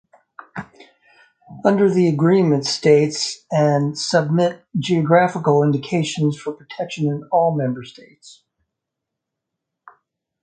[1.63, 8.41] Under the agreement states an submit geographical indications for protection in all member states.